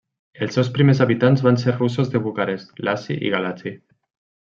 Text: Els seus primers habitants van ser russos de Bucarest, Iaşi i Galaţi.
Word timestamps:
Els 0.45 0.55
seus 0.57 0.71
primers 0.77 1.01
habitants 1.05 1.45
van 1.49 1.61
ser 1.65 1.75
russos 1.77 2.11
de 2.17 2.25
Bucarest, 2.25 2.75
Iaşi 2.89 3.23
i 3.29 3.33
Galaţi. 3.39 3.77